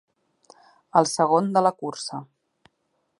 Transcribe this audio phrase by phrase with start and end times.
[1.01, 2.23] El segon de la cursa.